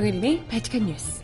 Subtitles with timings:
[0.00, 1.22] 정혜림의 바칙한 뉴스.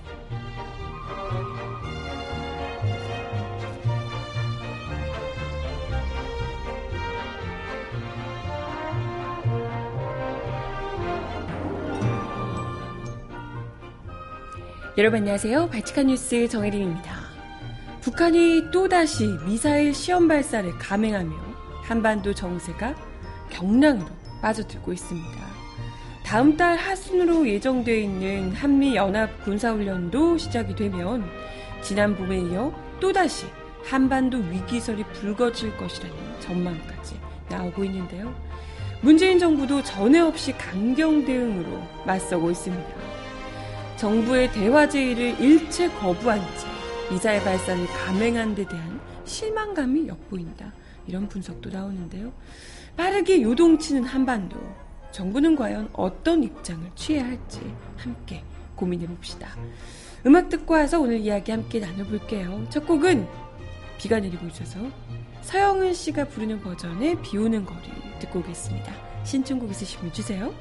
[14.99, 15.71] 여러분 안녕하세요.
[15.71, 17.15] 바칙한 뉴스 정혜림입니다.
[18.03, 21.35] 북한이 또다시 미사일 시험 발사를 감행하며
[21.83, 22.95] 한반도 정세가
[23.49, 24.11] 경랑으로
[24.43, 25.46] 빠져들고 있습니다.
[26.27, 31.25] 다음 달 하순으로 예정되어 있는 한미 연합 군사훈련도 시작이 되면
[31.83, 33.47] 지난 봄에 이어 또다시
[33.85, 38.35] 한반도 위기설이 불거질 것이라는 전망까지 나오고 있는데요.
[39.03, 42.89] 문재인 정부도 전에 없이 강경 대응으로 맞서고 있습니다.
[43.95, 46.67] 정부의 대화 제의를 일체 거부한 채
[47.09, 50.73] 미사일 발사를 감행한 데 대한 실망감이 엿보인다.
[51.07, 52.33] 이런 분석도 나오는데요.
[52.97, 54.86] 빠르게 요동치는 한반도.
[55.17, 57.59] 정부는 과연 어떤 입장을 취해야 할지
[57.97, 59.49] 함께 고민해 봅시다.
[60.27, 62.67] 음악 듣고 와서 오늘 이야기 함께 나눠볼게요.
[62.69, 63.27] 첫 곡은
[63.97, 64.79] 비가 내리고 있어서
[65.41, 68.93] 서영은 씨가 부르는 버전의 비 오는 거리 듣고 오겠습니다.
[69.25, 70.53] 신청곡 있으시면 주세요.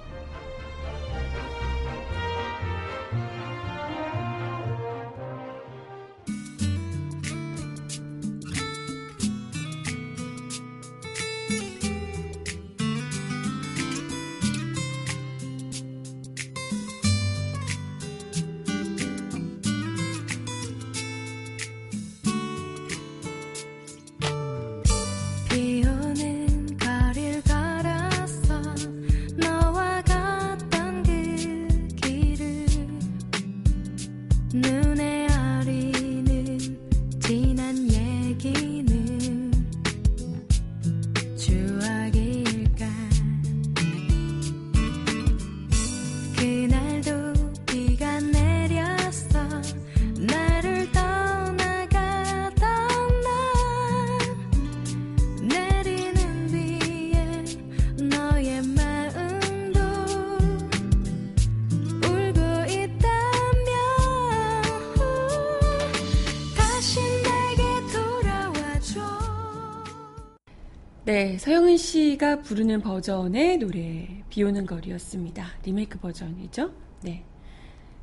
[71.05, 75.45] 네, 서영은 씨가 부르는 버전의 노래 비 오는 거리였습니다.
[75.63, 76.73] 리메이크 버전이죠.
[77.03, 77.23] 네.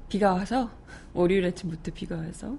[0.08, 0.70] 비가 와서
[1.12, 2.56] 월요일 아침부터 비가 와서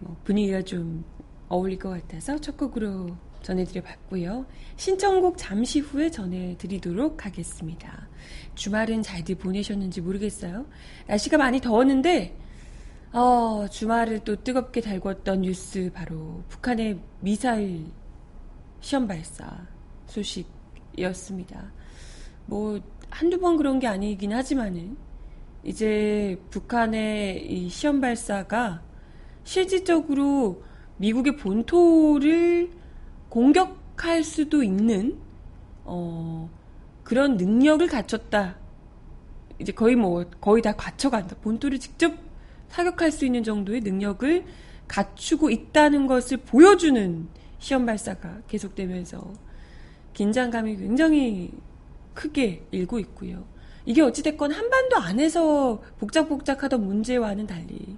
[0.00, 1.04] 뭐 분위기가 좀
[1.48, 4.46] 어울릴 것 같아서 첫 곡으로 전해드려 봤고요.
[4.74, 8.08] 신청곡 잠시 후에 전해드리도록 하겠습니다.
[8.56, 10.66] 주말은 잘들 보내셨는지 모르겠어요.
[11.06, 12.36] 날씨가 많이 더웠는데
[13.12, 17.84] 어, 주말을 또 뜨겁게 달궜던 뉴스 바로 북한의 미사일
[18.80, 19.66] 시험 발사
[20.06, 21.72] 소식이었습니다.
[22.46, 24.96] 뭐, 한두 번 그런 게 아니긴 하지만은,
[25.64, 28.82] 이제 북한의 이 시험 발사가
[29.42, 30.62] 실질적으로
[30.98, 32.70] 미국의 본토를
[33.28, 35.18] 공격할 수도 있는,
[35.84, 36.48] 어,
[37.02, 38.56] 그런 능력을 갖췄다.
[39.58, 41.36] 이제 거의 뭐, 거의 다 갖춰간다.
[41.36, 42.14] 본토를 직접
[42.68, 44.44] 사격할 수 있는 정도의 능력을
[44.88, 49.32] 갖추고 있다는 것을 보여주는 시험 발사가 계속되면서
[50.12, 51.52] 긴장감이 굉장히
[52.14, 53.44] 크게 일고 있고요.
[53.84, 57.96] 이게 어찌됐건 한반도 안에서 복작복작하던 문제와는 달리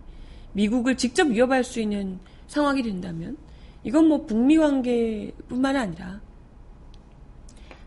[0.53, 3.37] 미국을 직접 위협할 수 있는 상황이 된다면
[3.85, 6.21] 이건 뭐 북미 관계뿐만 아니라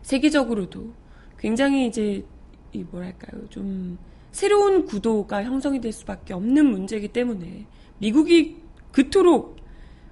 [0.02, 0.92] 세계적으로도
[1.38, 2.24] 굉장히 이제
[2.72, 3.98] 이 뭐랄까요 좀
[4.32, 7.66] 새로운 구도가 형성이 될 수밖에 없는 문제이기 때문에
[7.98, 9.56] 미국이 그토록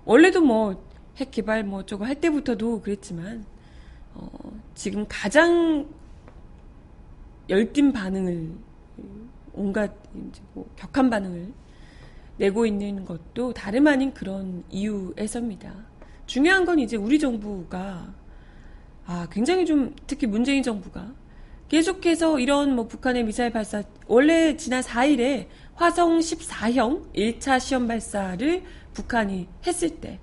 [0.04, 3.44] 원래도 뭐 핵 개발 뭐 어쩌고 할 때부터도 그랬지만
[4.15, 4.28] 어,
[4.75, 5.87] 지금 가장
[7.48, 8.53] 열띤 반응을
[9.53, 9.92] 온갖
[10.28, 11.53] 이제 뭐 격한 반응을
[12.36, 15.74] 내고 있는 것도 다름 아닌 그런 이유에서입니다.
[16.27, 18.15] 중요한 건 이제 우리 정부가
[19.04, 21.13] 아 굉장히 좀 특히 문재인 정부가
[21.68, 28.63] 계속해서 이런 뭐 북한의 미사일 발사 원래 지난 4일에 화성 14형 1차 시험 발사를
[28.95, 30.18] 북한이 했을 때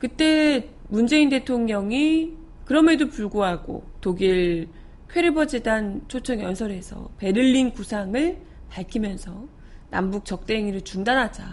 [0.00, 2.32] 그때 문재인 대통령이
[2.64, 4.68] 그럼에도 불구하고 독일
[5.10, 9.46] 쾌르버 재단 초청 연설에서 베를린 구상을 밝히면서
[9.90, 11.44] 남북 적대 행위를 중단하자.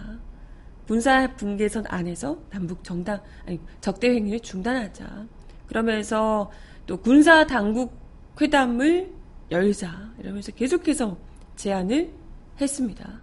[0.88, 5.26] 군사 분계선 안에서 남북 정당 아니 적대 행위를 중단하자.
[5.68, 6.50] 그러면서
[6.86, 8.00] 또 군사 당국
[8.40, 9.12] 회담을
[9.52, 10.14] 열자.
[10.20, 11.18] 이러면서 계속해서
[11.58, 12.14] 제안을
[12.62, 13.22] 했습니다.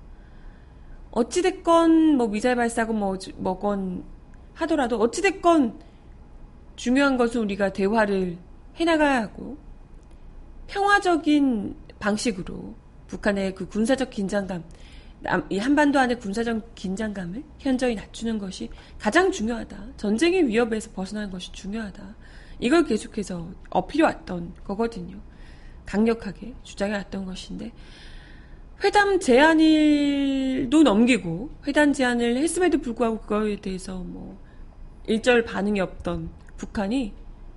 [1.13, 4.05] 어찌됐건 뭐 미사일 발사고 뭐 뭐건
[4.55, 5.79] 하더라도 어찌됐건
[6.77, 8.39] 중요한 것은 우리가 대화를
[8.77, 9.57] 해나가야 하고
[10.67, 12.75] 평화적인 방식으로
[13.07, 14.65] 북한의 그 군사적 긴장감,
[15.49, 18.69] 이 한반도 안의 군사적 긴장감을 현저히 낮추는 것이
[18.99, 19.97] 가장 중요하다.
[19.97, 22.17] 전쟁의 위협에서 벗어나는 것이 중요하다.
[22.61, 25.21] 이걸 계속해서 어필해왔던 거거든요.
[25.87, 27.73] 강력하게 주장해왔던 것인데
[28.83, 34.39] 회담 제안일도 넘기고 회담 제안을 했음에도 불구하고 그거에 대해서 뭐
[35.07, 37.13] 일절 반응이 없던 북한이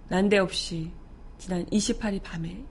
[0.10, 0.92] 난데없이
[1.38, 2.62] 지난 28일 밤에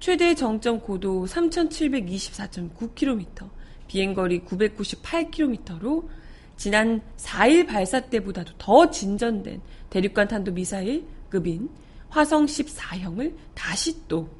[0.00, 3.48] 최대 정점 고도 3,724.9km,
[3.86, 6.08] 비행거리 998km로
[6.56, 9.60] 지난 4일 발사 때보다도 더 진전된
[9.90, 11.68] 대륙간 탄도 미사일 급인
[12.08, 14.30] 화성 14형을 다시 또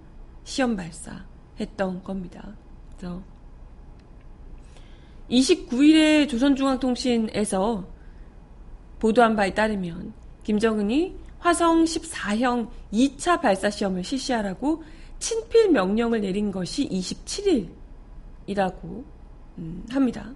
[0.45, 2.57] 시험 발사했던 겁니다.
[2.97, 3.23] 그래서
[5.31, 7.98] 29일에 조선중앙통신에서
[8.99, 10.13] 보도한 바에 따르면
[10.43, 14.83] 김정은이 화성 14형 2차 발사 시험을 실시하라고
[15.19, 16.89] 친필 명령을 내린 것이
[18.47, 19.05] 27일이라고
[19.59, 20.33] 음, 합니다.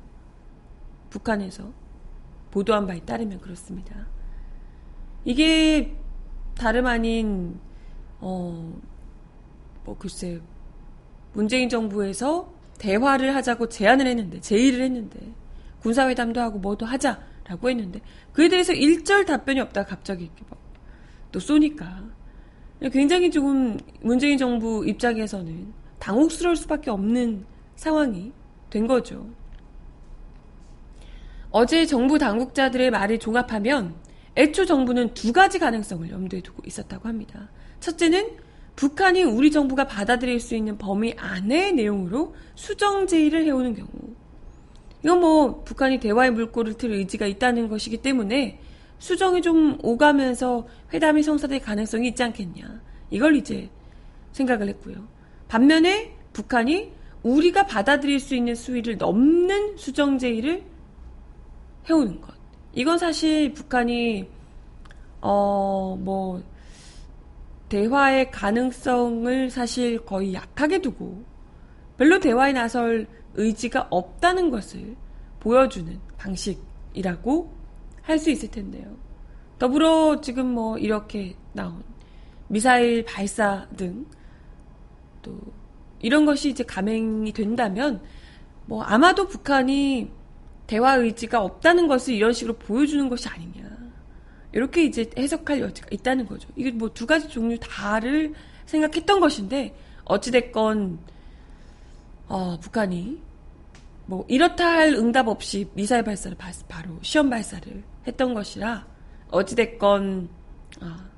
[1.10, 1.70] 북한에서
[2.50, 4.06] 보도한 바에 따르면 그렇습니다.
[5.24, 5.96] 이게
[6.54, 7.58] 다름 아닌
[8.20, 8.80] 어,
[9.84, 10.40] 뭐 글쎄
[11.32, 15.18] 문재인 정부에서 대화를 하자고 제안을 했는데 제의를 했는데
[15.80, 18.00] 군사회담도 하고 뭐도 하자 라고 했는데
[18.32, 22.04] 그에 대해서 일절 답변이 없다가 갑자기 이렇게 막또 쏘니까
[22.92, 27.44] 굉장히 조금 문재인 정부 입장에서는 당혹스러울 수밖에 없는
[27.76, 28.32] 상황이
[28.70, 29.28] 된 거죠.
[31.50, 33.94] 어제 정부 당국자들의 말을 종합하면
[34.36, 37.50] 애초 정부는 두 가지 가능성을 염두에 두고 있었다고 합니다.
[37.80, 38.38] 첫째는
[38.74, 43.90] 북한이 우리 정부가 받아들일 수 있는 범위 안의 내용으로 수정 제의를 해오는 경우.
[45.04, 48.58] 이건 뭐 북한이 대화의 물꼬를 틀 의지가 있다는 것이기 때문에
[48.98, 52.80] 수정이 좀 오가면서 회담이 성사될 가능성이 있지 않겠냐.
[53.10, 53.68] 이걸 이제
[54.32, 54.96] 생각을 했고요.
[55.48, 60.62] 반면에 북한이 우리가 받아들일 수 있는 수위를 넘는 수정 제의를
[61.88, 62.32] 해오는 것.
[62.72, 64.28] 이건 사실 북한이
[65.20, 66.42] 어 뭐
[67.72, 71.24] 대화의 가능성을 사실 거의 약하게 두고
[71.96, 74.96] 별로 대화에 나설 의지가 없다는 것을
[75.40, 77.52] 보여주는 방식이라고
[78.02, 78.96] 할 수 있을 텐데요.
[79.58, 81.82] 더불어 지금 뭐 이렇게 나온
[82.48, 84.06] 미사일 발사 등
[85.22, 85.38] 또
[86.00, 88.02] 이런 것이 이제 감행이 된다면
[88.66, 90.10] 뭐 아마도 북한이
[90.66, 93.62] 대화 의지가 없다는 것을 이런 식으로 보여주는 것이 아니냐.
[94.52, 96.48] 이렇게 이제 해석할 여지가 있다는 거죠.
[96.56, 98.34] 이게 뭐 두 가지 종류 다를
[98.66, 99.74] 생각했던 것인데
[100.04, 100.98] 어찌됐건
[102.32, 103.20] 어, 북한이
[104.06, 108.86] 뭐 이렇다 할 응답 없이 미사일 발사를 바 로 시험 발사를 했던 것이라
[109.30, 110.30] 어찌됐건
[110.80, 111.10] 아,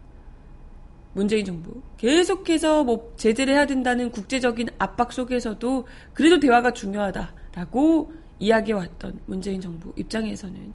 [1.13, 9.61] 문재인 정부 계속해서 뭐 제재를 해야 된다는 국제적인 압박 속에서도 그래도 대화가 중요하다라고 이야기해왔던 문재인
[9.61, 10.75] 정부 입장에서는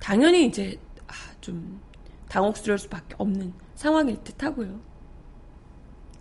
[0.00, 1.80] 당연히 이제 아, 좀
[2.28, 4.78] 당혹스러울 수밖에 없는 상황일 듯 하고요.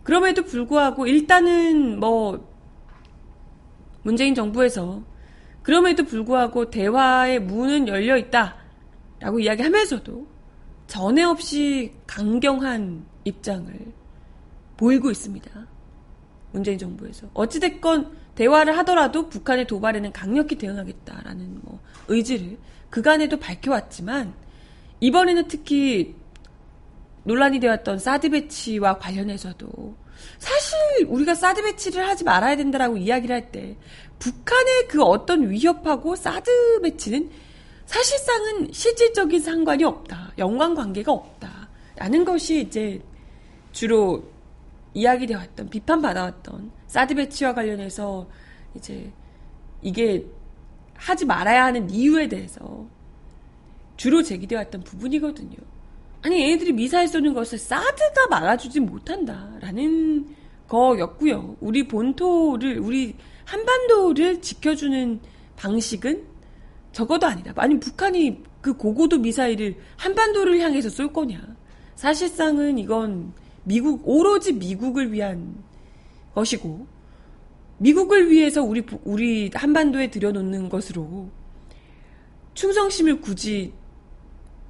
[0.04, 2.57] 그럼에도 불구하고 일단은 뭐
[4.08, 5.04] 문재인 정부에서
[5.62, 10.26] 그럼에도 불구하고 대화의 문은 열려 있다라고 이야기하면서도
[10.88, 13.74] 전에 없이 강경한 입장을
[14.78, 15.68] 보이고 있습니다.
[16.54, 22.58] 문재인 정부에서 어찌됐건 대화를 하더라도 북한의 도발에는 강력히 대응하겠다라는 뭐 의지를
[22.90, 24.34] 그간에도 밝혀왔지만
[25.02, 26.16] 이번에는 특히
[27.26, 29.98] 논란이 되었던 사드 배치와 관련해서도
[30.40, 30.78] 사실
[31.08, 33.78] 우리가 사드 배치를 하지 말아야 된다라고 이야기를 할 때
[34.20, 37.30] 북한의 그 어떤 위협하고 사드 배치는
[37.86, 40.34] 사실상은 실질적인 상관이 없다.
[40.38, 41.70] 연관 관계가 없다.
[41.96, 43.02] 라는 것이 이제
[43.72, 44.24] 주로
[44.94, 48.28] 이야기되어 왔던, 비판 받아왔던 사드 배치와 관련해서
[48.76, 49.12] 이제
[49.82, 50.26] 이게
[50.96, 52.86] 하지 말아야 하는 이유에 대해서
[53.96, 55.58] 주로 제기되어 왔던 부분이거든요.
[56.28, 60.28] 아니, 얘네들이 미사일 쏘는 것을 사드가 막아주지 못한다라는
[60.68, 61.56] 거였고요.
[61.62, 63.16] 우리 본토를, 우리
[63.46, 65.22] 한반도를 지켜주는
[65.56, 66.26] 방식은
[66.92, 67.54] 적어도 아니다.
[67.56, 71.42] 아니, 북한이 그 고고도 미사일을 한반도를 향해서 쏠 거냐.
[71.96, 73.32] 사실상은 이건
[73.64, 75.56] 미국, 오로지 미국을 위한
[76.36, 76.88] 것이고,
[77.78, 81.30] 미국을 위해서 우리, 우리 한반도에 들여놓는 것으로
[82.54, 83.72] 충성심을 굳이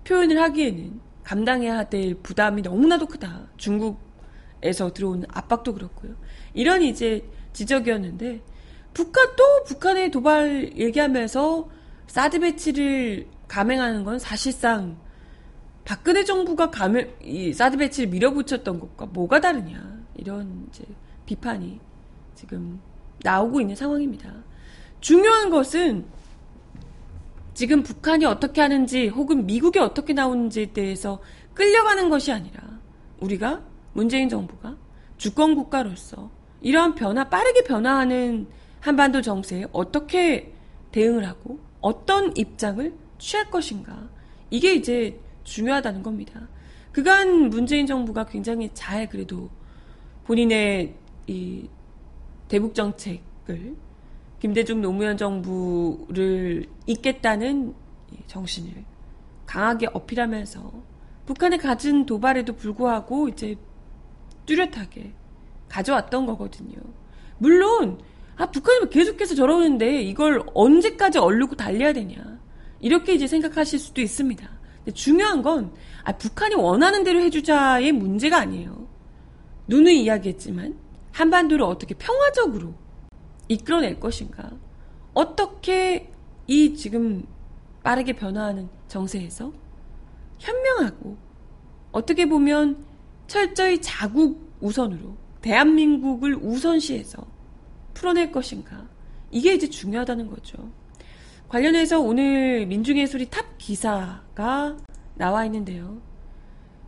[0.03, 3.49] 표현을 하기에는 감당해야 될 부담이 너무나도 크다.
[3.57, 6.15] 중국에서 들어오는 압박도 그렇고요.
[6.53, 8.41] 이런 이제 지적이었는데
[8.93, 11.69] 북한 또 북한의 도발 얘기하면서
[12.07, 14.97] 사드 배치를 감행하는 건 사실상
[15.83, 19.97] 박근혜 정부가 감행, 이 사드 배치를 밀어붙였던 것과 뭐가 다르냐.
[20.15, 20.85] 이런 이제
[21.25, 21.81] 비판이
[22.35, 22.79] 지금
[23.21, 24.33] 나오고 있는 상황입니다.
[25.01, 26.05] 중요한 것은
[27.57, 31.19] 지금 북한이 어떻게 하는지 혹은 미국이 어떻게 나오는지에 대해서
[31.55, 32.61] 끌려가는 것이 아니라
[33.19, 34.77] 우리가 문재인 정부가
[35.17, 36.29] 주권 국가로서
[36.61, 38.45] 이러한 변화 빠르게 변화하는
[38.79, 40.53] 한반도 정세에 어떻게
[40.91, 44.07] 대응을 하고 어떤 입장을 취할 것인가
[44.51, 46.47] 이게 이제 중요하다는 겁니다.
[46.91, 49.49] 그간 문재인 정부가 굉장히 잘 그래도
[50.25, 50.93] 본인의
[51.25, 51.67] 이
[52.49, 53.75] 대북 정책을
[54.39, 57.73] 김대중 노무현 정부를 잇겠다는
[58.27, 58.85] 정신을
[59.45, 60.71] 강하게 어필하면서
[61.25, 63.55] 북한에 가진 도발에도 불구하고 이제
[64.45, 65.13] 뚜렷하게
[65.67, 66.77] 가져왔던 거거든요.
[67.37, 67.99] 물론
[68.37, 72.39] 아 북한이 계속해서 저러는데 이걸 언제까지 얼르고 달려야 되냐
[72.79, 74.47] 이렇게 이제 생각하실 수도 있습니다.
[74.93, 78.87] 중요한 건 아, 북한이 원하는 대로 해주자의 문제가 아니에요.
[79.67, 80.77] 누누 이야기했지만
[81.11, 82.73] 한반도를 어떻게 평화적으로
[83.47, 84.51] 이끌어낼 것인가?
[85.13, 86.11] 어떻게
[86.47, 87.25] 이 지금
[87.83, 89.51] 빠르게 변화하는 정세에서
[90.39, 91.17] 현명하고
[91.91, 92.85] 어떻게 보면
[93.27, 97.25] 철저히 자국 우선으로 대한민국을 우선시해서
[97.93, 98.87] 풀어낼 것인가?
[99.31, 100.69] 이게 이제 중요하다는 거죠.
[101.49, 104.77] 관련해서 오늘 민중의소리 탑 기사가
[105.15, 106.01] 나와 있는데요.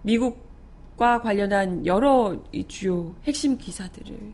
[0.03, 4.33] 미국과 관련한 여러 주요 핵심 기사들을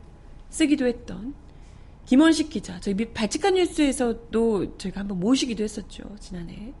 [0.50, 1.34] 쓰기도 했던
[2.06, 6.72] 김원식 기자, 저희 발칙한 뉴스에서도 저희가 한번 모시기도 했었죠, 지난해.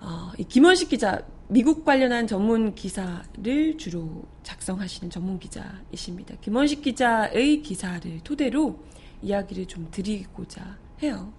[0.00, 6.36] 어, 이 김원식 기자, 미국 관련한 전문 기사를 주로 작성하시는 전문 기자이십니다.
[6.40, 8.78] 김원식 기자의 기사를 토대로
[9.22, 11.32] 이야기를 좀 드리고자 해요.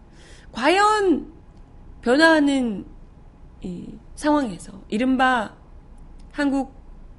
[0.51, 1.31] 과연
[2.01, 2.85] 변화하는
[3.61, 5.55] 이 상황에서 이른바
[6.31, 6.73] 한국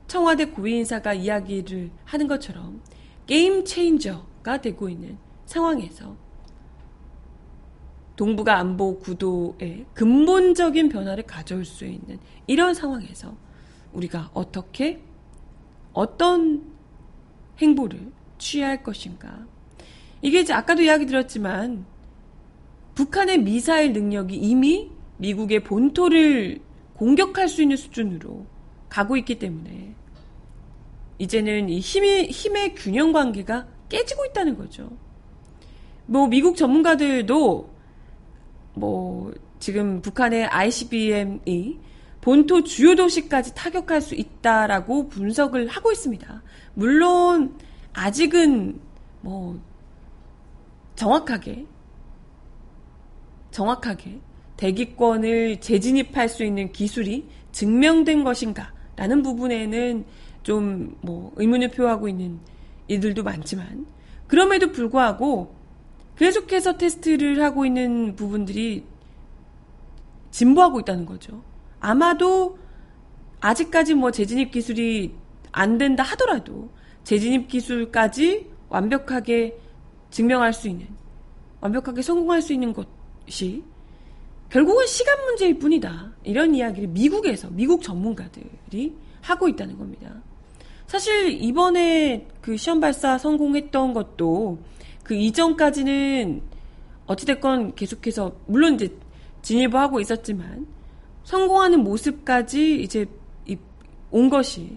[0.07, 2.83] 청와대 고위 인사가 이야기를 하는 것처럼
[3.27, 6.15] 게임 체인저가 되고 있는 상황에서
[8.17, 13.35] 동북아 안보 구도에 근본적인 변화를 가져올 수 있는 이런 상황에서
[13.93, 15.01] 우리가 어떻게
[15.93, 16.65] 어떤
[17.59, 19.47] 행보를 취해야 할 것인가.
[20.21, 21.87] 이게 이제 아까도 이야기 들었지만
[22.95, 26.61] 북한의 미사일 능력이 이미 미국의 본토를
[26.95, 28.47] 공격할 수 있는 수준으로
[28.89, 29.95] 가고 있기 때문에
[31.19, 34.91] 이제는 이 힘의, 힘의 균형 관계가 깨지고 있다는 거죠.
[36.09, 37.71] 뭐 미국 전문가들도
[38.75, 41.79] 뭐 지금 북한의 ICBM이
[42.21, 46.43] 본토 주요 도시까지 타격할 수 있다라고 분석을 하고 있습니다.
[46.75, 47.57] 물론
[47.93, 48.81] 아직은
[49.21, 49.61] 뭐
[50.97, 51.67] 정확하게
[53.51, 54.21] 정확하게
[54.57, 60.05] 대기권을 재진입할 수 있는 기술이 증명된 것인가 라는 부분에는
[60.43, 62.39] 좀 뭐 의문을 표하고 있는
[62.89, 63.87] 이들도 많지만
[64.27, 65.55] 그럼에도 불구하고
[66.19, 68.85] 계속해서 테스트를 하고 있는 부분들이
[70.33, 71.43] 진보하고 있다는 거죠.
[71.81, 72.59] 아마도
[73.41, 75.15] 아직까지 뭐 재진입 기술이
[75.53, 76.71] 안 된다 하더라도
[77.05, 79.59] 재진입 기술까지 완벽하게
[80.11, 80.89] 증명할 수 있는,
[81.61, 83.63] 완벽하게 성공할 수 있는 것이
[84.51, 86.13] 결국은 시간 문제일 뿐이다.
[86.25, 90.11] 이런 이야기를 미국에서, 미국 전문가들이 하고 있다는 겁니다.
[90.87, 94.59] 사실 이번에 그 시험 발사 성공했던 것도
[95.09, 96.43] 그 이전까지는
[97.07, 98.95] 어찌됐건 계속해서 물론 이제
[99.41, 100.67] 진입을 하고 있었지만
[101.25, 103.07] 성공하는 모습까지 이제
[104.11, 104.77] 온 것이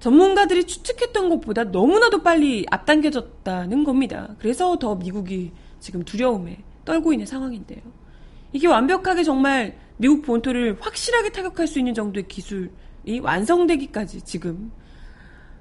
[0.00, 4.34] 전문가들이 추측했던 것보다 너무나도 빨리 앞당겨졌다는 겁니다.
[4.40, 7.80] 그래서 더 미국이 지금 두려움에 떨고 있는 상황인데요.
[8.52, 14.72] 이게 완벽하게 정말 미국 본토를 확실하게 타격할 수 있는 정도의 기술이 완성되기까지 지금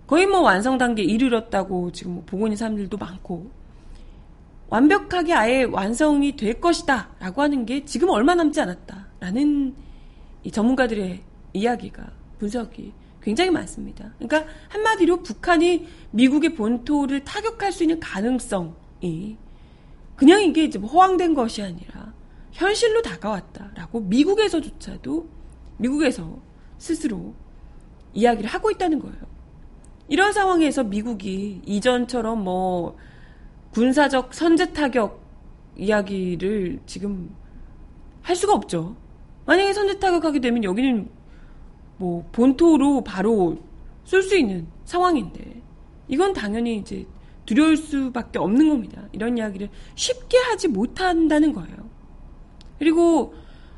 [0.07, 3.60] 거의 뭐 완성 단계에 이르렀다고 지금 뭐 보고 있는 사람들도 많고
[4.71, 9.75] 완벽하게 아예 완성이 될 것이다 라고 하는 게 지금 얼마 남지 않았다 라는
[10.43, 11.21] 이 전문가들의
[11.53, 12.09] 이야기가
[12.39, 14.13] 분석이 굉장히 많습니다.
[14.17, 19.37] 그러니까 한마디로 북한이 미국의 본토를 타격할 수 있는 가능성이
[20.15, 22.13] 그냥 이게 이제 뭐 허황된 것이 아니라
[22.53, 25.27] 현실로 다가왔다라고 미국에서조차도
[25.77, 26.39] 미국에서
[26.77, 27.33] 스스로
[28.13, 29.17] 이야기를 하고 있다는 거예요.
[30.07, 32.97] 이런 상황에서 미국이 이전처럼 뭐
[33.71, 35.21] 군사적 선제 타격
[35.77, 37.33] 이야기를 지금
[38.21, 38.95] 할 수가 없죠.
[39.45, 41.09] 만약에 선제 타격하게 되면 여기는
[41.97, 43.57] 뭐 본토로 바로
[44.03, 45.61] 쏠 수 있는 상황인데
[46.07, 47.05] 이건 당연히 이제
[47.45, 49.07] 두려울 수밖에 없는 겁니다.
[49.11, 51.89] 이런 이야기를 쉽게 하지 못한다는 거예요.
[52.77, 53.33] 그리고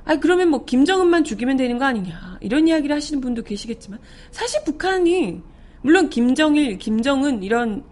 [0.06, 4.00] 아 그러면 뭐 김정은만 죽이면 되는 거 아니냐 이런 이야기를 하시는 분도 계시겠지만
[4.32, 5.42] 사실 북한이
[5.82, 7.84] 물론 김정일, 김정은 이런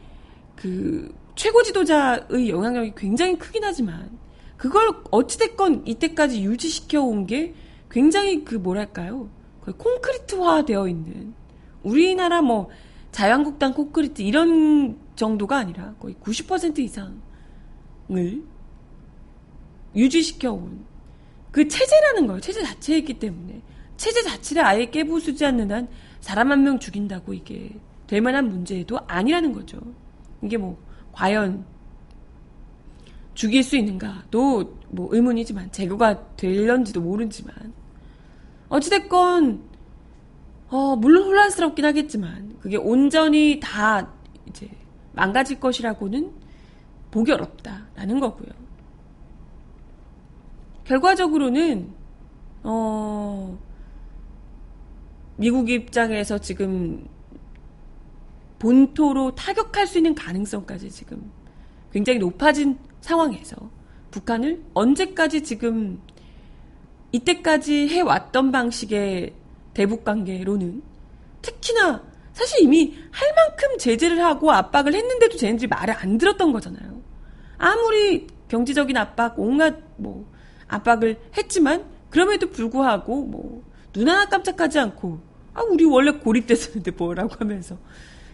[0.55, 4.15] 그 최고 지도자의 영향력이 굉장히 크긴 하지만
[4.57, 7.55] 그걸 어찌됐건 이때까지 유지시켜 온 게
[7.89, 9.27] 굉장히 그 뭐랄까요
[9.65, 11.33] 거의 콘크리트화 되어 있는
[11.81, 12.69] 우리나라 뭐
[13.11, 17.11] 자유한국당 콘크리트 이런 정도가 아니라 거의 90% 이상을
[19.95, 20.85] 유지시켜 온
[21.51, 22.39] 그 체제라는 거예요.
[22.39, 23.61] 체제 자체이기 때문에
[23.97, 25.87] 체제 자체를 아예 깨부수지 않는 한
[26.19, 27.71] 사람 한 명 죽인다고 이게
[28.05, 29.79] 될 만한 문제도 아니라는 거죠.
[30.43, 30.77] 이게 뭐
[31.11, 31.65] 과연
[33.33, 37.73] 죽일 수 있는가도 뭐 의문이지만 제거가 될런지도 모르지만
[38.69, 39.63] 어찌됐건
[40.69, 44.11] 어 물론 혼란스럽긴 하겠지만 그게 온전히 다
[44.47, 44.69] 이제
[45.13, 46.31] 망가질 것이라고는
[47.11, 48.49] 보기 어렵다라는 거고요.
[50.85, 51.93] 결과적으로는
[52.63, 53.57] 어
[55.35, 57.07] 미국 입장에서 지금
[58.61, 61.31] 본토로 타격할 수 있는 가능성까지 지금
[61.91, 63.55] 굉장히 높아진 상황에서
[64.11, 65.99] 북한을 언제까지 지금
[67.11, 69.33] 이때까지 해왔던 방식의
[69.73, 70.83] 대북 관계로는
[71.41, 72.03] 특히나
[72.33, 77.01] 사실 이미 할 만큼 제재를 하고 압박을 했는데도 쟤네들이 말을 안 들었던 거잖아요.
[77.57, 80.29] 아무리 경제적인 압박, 온갖 뭐
[80.67, 85.19] 압박을 했지만 그럼에도 불구하고 뭐 눈 하나 깜짝하지 않고
[85.53, 87.77] 아 우리 원래 고립됐었는데 뭐라고 하면서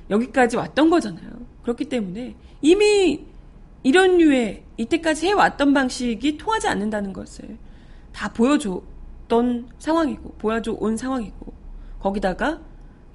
[0.09, 1.31] 여기까지 왔던 거잖아요.
[1.63, 3.25] 그렇기 때문에 이미
[3.83, 7.57] 이런 류의 이때까지 해왔던 방식이 통하지 않는다는 것을
[8.13, 11.53] 다 보여줬던 상황이고 보여줘 온 상황이고
[11.99, 12.61] 거기다가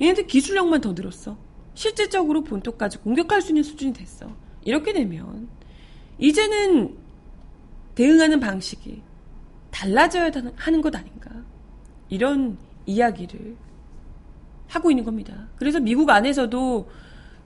[0.01, 1.37] 얘네들 기술력만 더 늘었어.
[1.75, 4.27] 실질적으로 본토까지 공격할 수 있는 수준이 됐어.
[4.65, 5.49] 이렇게 되면
[6.19, 6.97] 이제는
[7.95, 9.03] 대응하는 방식이
[9.71, 11.31] 달라져야 하는 것 아닌가.
[12.09, 13.57] 이런 이야기를
[14.73, 15.35] 하고 있는 겁니다.
[15.57, 16.89] 그래서 미국 안에서도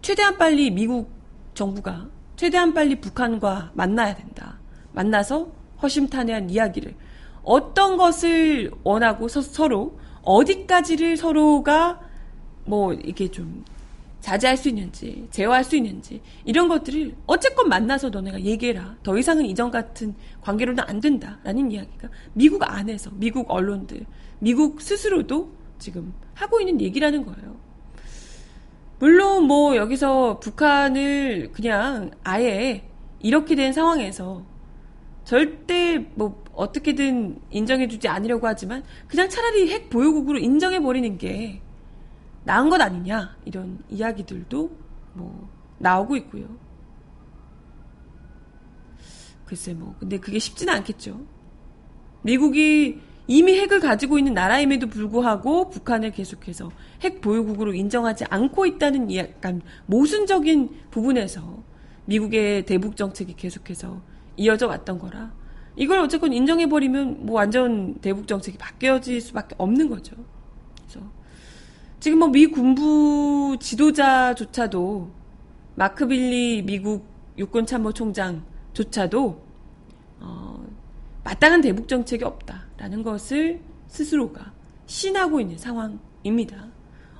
[0.00, 1.10] 최대한 빨리 미국
[1.54, 4.58] 정부가 최대한 빨리 북한과 만나야 된다.
[4.92, 5.48] 만나서
[5.82, 6.94] 허심탄회한 이야기를
[7.42, 12.00] 어떤 것을 원하고 서, 로 어디까지를 서로가
[12.64, 13.64] 뭐 이게 좀
[14.20, 18.96] 자제할 수 있는지 제어할 수 있는지 이런 것들을 어쨌건 만나서 너네가 얘기해라.
[19.02, 24.06] 더 이상은 이전 같은 관계로는 안 된다라는 이야기가 미국 안에서 미국 언론들
[24.38, 27.56] 미국 스스로도 지금 하고 있는 얘기라는 거예요.
[28.98, 32.88] 물론 뭐 여기서 북한을 그냥 아예
[33.20, 34.44] 이렇게 된 상황에서
[35.24, 41.60] 절대 뭐 어떻게든 인정해주지 않으려고 하지만 그냥 차라리 핵 보유국으로 인정해버리는 게
[42.44, 44.70] 나은 것 아니냐 이런 이야기들도
[45.14, 46.46] 뭐 나오고 있고요.
[49.44, 51.20] 글쎄 뭐 근데 그게 쉽지는 않겠죠.
[52.22, 56.70] 미국이 이미 핵을 가지고 있는 나라임에도 불구하고 북한을 계속해서
[57.02, 61.62] 핵 보유국으로 인정하지 않고 있다는 약간 모순적인 부분에서
[62.04, 64.00] 미국의 대북 정책이 계속해서
[64.36, 65.32] 이어져 왔던 거라
[65.76, 70.16] 이걸 어쨌건 인정해버리면 뭐 완전 대북 정책이 바뀌어질 수밖에 없는 거죠.
[70.78, 71.06] 그래서
[72.00, 75.10] 지금 뭐 미 군부 지도자조차도
[75.74, 77.04] 마크 빌리 미국
[77.36, 79.45] 육군 참모총장조차도 어,
[81.26, 84.52] 마땅한 대북 정책이 없다라는 것을 스스로가
[84.86, 86.68] 신하고 있는 상황입니다.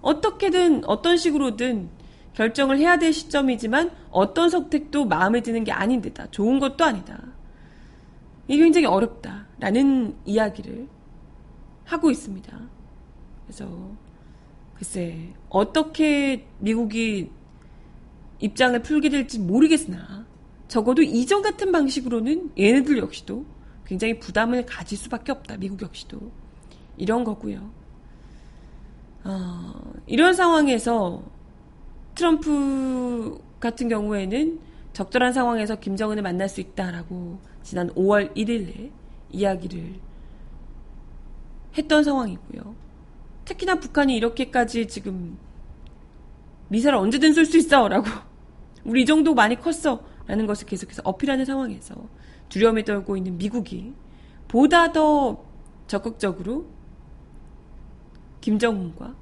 [0.00, 1.88] 어떻게든 어떤 식으로든
[2.34, 6.30] 결정을 해야 될 시점이지만 어떤 선택도 마음에 드는 게 아닌데다.
[6.30, 7.20] 좋은 것도 아니다.
[8.46, 10.86] 이게 굉장히 어렵다라는 이야기를
[11.82, 12.60] 하고 있습니다.
[13.44, 13.90] 그래서
[14.76, 17.32] 글쎄 어떻게 미국이
[18.38, 20.26] 입장을 풀게 될지 모르겠으나
[20.68, 23.55] 적어도 이전 같은 방식으로는 얘네들 역시도
[23.86, 25.56] 굉장히 부담을 가질 수밖에 없다.
[25.56, 26.18] 미국 역시도
[26.96, 27.70] 이런 거고요.
[29.24, 31.22] 어, 이런 상황에서
[32.14, 34.60] 트럼프 같은 경우에는
[34.92, 38.90] 적절한 상황에서 김정은을 만날 수 있다라고 지난 5월 1일에
[39.30, 40.00] 이야기를
[41.76, 42.74] 했던 상황이고요.
[43.44, 45.38] 특히나 북한이 이렇게까지 지금
[46.68, 48.06] 미사를 언제든 쏠 수 있어 라고
[48.84, 51.94] 우리 이 정도 많이 컸어 라는 것을 계속해서 어필하는 상황에서
[52.48, 53.94] 두려움에 떨고 있는 미국이
[54.48, 55.44] 보다 더
[55.86, 56.66] 적극적으로
[58.40, 59.14] 김정은과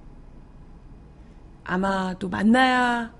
[1.64, 3.14] 아마도 만나야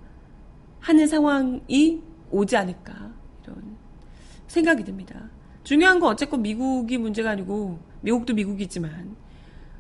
[0.80, 3.10] 하는 상황이 오지 않을까
[3.42, 3.76] 이런
[4.46, 5.30] 생각이 듭니다.
[5.62, 9.16] 중요한 건 어쨌건 미국이 문제가 아니고 미국도 미국이지만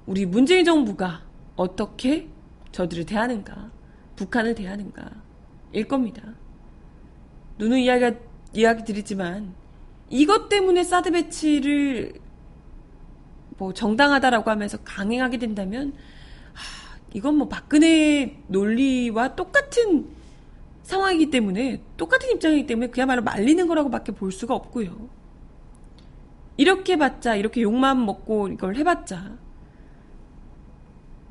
[0.06, 1.22] 우리 문재인 정부가
[1.56, 2.28] 어떻게
[2.72, 3.70] 저들을 대하는가
[4.16, 5.10] 북한을 대하는가
[5.72, 6.22] 일 겁니다.
[7.58, 8.16] 누누 이야기
[8.54, 9.54] 이야기 드리지만
[10.14, 12.12] 이것 때문에 사드 배치를
[13.58, 15.92] 뭐 정당하다라고 하면서 강행하게 된다면
[16.52, 20.08] 하, 이건 뭐 박근혜 논리와 똑같은
[20.84, 25.08] 상황이기 때문에 똑같은 입장이기 때문에 그야말로 말리는 거라고밖에 볼 수가 없고요.
[26.58, 29.36] 이렇게 봤자 이렇게 욕만 먹고 이걸 해봤자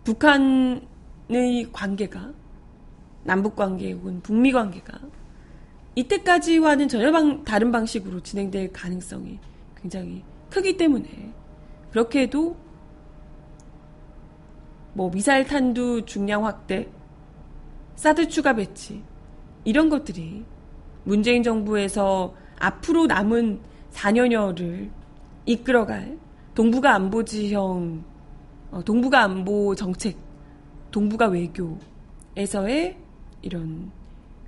[0.04, 0.82] 북한의
[1.72, 2.34] 관계가
[3.24, 5.00] 남북 관계 혹은 북미 관계가
[5.96, 9.40] 이때까지와는 전혀 방, 다른 방식으로 진행될 가능성이
[9.80, 11.34] 굉장히 크기 때문에
[11.92, 12.56] 그렇게 해도
[14.94, 16.88] 뭐 미사일 탄두 중량 확대,
[17.96, 19.04] 사드 추가 배치
[19.64, 20.46] 이런 것들이
[21.04, 23.60] 문재인 정부에서 앞으로 남은
[23.92, 24.90] 4년여를
[25.46, 26.18] 이끌어갈
[26.56, 28.04] 동북아 안보 지형,
[28.72, 30.18] 어, 동북아 안보 정책,
[30.92, 32.98] 동북아 외교에서의
[33.42, 33.92] 이런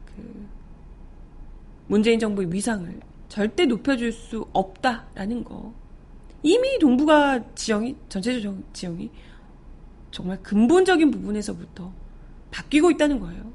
[0.06, 0.55] 그
[1.88, 5.74] 문재인 정부의 위상을 절대 높여줄 수 없다라는 거.
[6.44, 9.10] 이미 동북아 지형이 전체적 지형이
[10.12, 11.92] 정말 근본적인 부분에서부터
[12.52, 13.52] 바뀌고 있다는 거예요.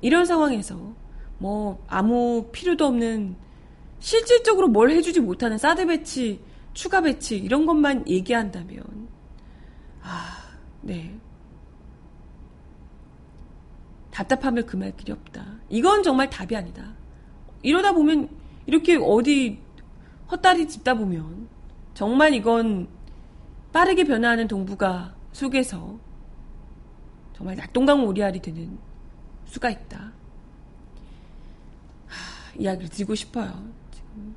[0.00, 0.94] 이런 상황에서
[1.38, 3.36] 뭐 아무 필요도 없는
[3.98, 6.40] 실질적으로 뭘 해주지 못하는 사드 배치,
[6.74, 8.84] 추가 배치 이런 것만 얘기한다면
[10.02, 10.36] 아,
[10.82, 11.18] 네.
[14.14, 15.44] 답답함을 금할 길이 없다.
[15.68, 16.94] 이건 정말 답이 아니다.
[17.62, 18.28] 이러다 보면
[18.64, 19.58] 이렇게 어디
[20.30, 21.48] 헛다리 짚다 보면
[21.94, 22.86] 정말 이건
[23.72, 25.98] 빠르게 변화하는 동북아 속에서
[27.36, 28.78] 정말 낙동강 오리알이 되는
[29.46, 30.12] 수가 있다.
[32.06, 33.68] 하, 이야기를 드리고 싶어요.
[33.90, 34.34] 지금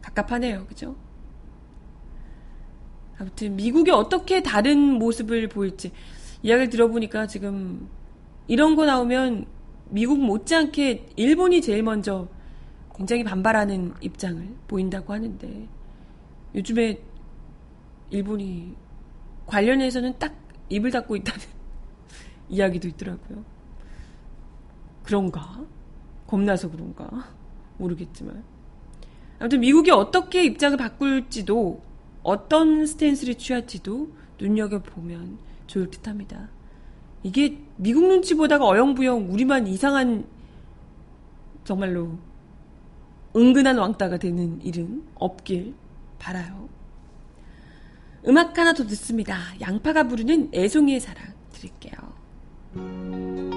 [0.00, 0.66] 갑갑하네요.
[0.66, 0.96] 그죠?
[3.18, 5.92] 아무튼 미국이 어떻게 다른 모습을 보일지
[6.42, 7.90] 이야기를 들어보니까 지금
[8.46, 9.46] 이런 거 나오면
[9.90, 12.28] 미국 못지않게 일본이 제일 먼저
[12.96, 15.68] 굉장히 반발하는 입장을 보인다고 하는데
[16.54, 17.00] 요즘에
[18.10, 18.74] 일본이
[19.46, 20.34] 관련해서는 딱
[20.68, 21.40] 입을 닫고 있다는
[22.48, 23.44] 이야기도 있더라고요.
[25.02, 25.64] 그런가?
[26.26, 27.28] 겁나서 그런가?
[27.78, 28.42] 모르겠지만.
[29.38, 31.82] 아무튼 미국이 어떻게 입장을 바꿀지도
[32.22, 36.48] 어떤 스탠스를 취할지도 눈여겨보면 좋을 듯 합니다.
[37.24, 40.26] 이게 미국 눈치 보다가 어영부영 우리만 이상한
[41.64, 42.18] 정말로
[43.34, 45.74] 은근한 왕따가 되는 일은 없길
[46.18, 46.68] 바라요.
[48.28, 49.38] 음악 하나 더 듣습니다.
[49.60, 53.53] 양파가 부르는 애송이의 사랑 드릴게요.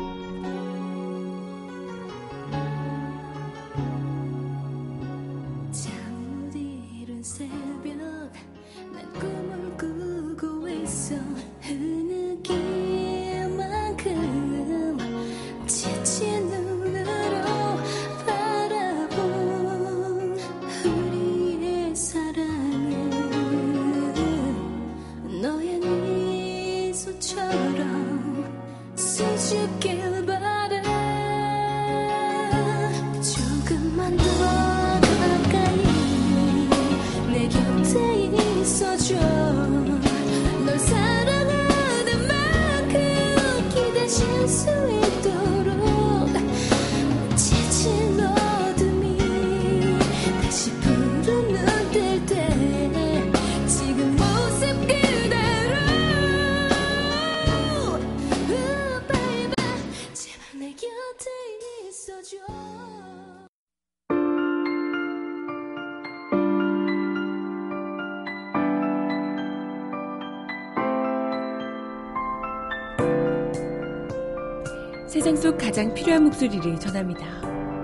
[75.07, 77.25] 세상 속 가장 필요한 목소리를 전합니다.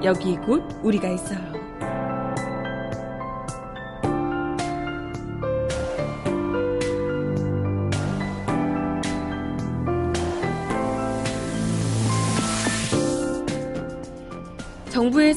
[0.04, 1.63] 여기 곧 우리가 있어요.